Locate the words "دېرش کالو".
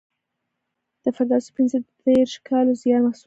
2.03-2.71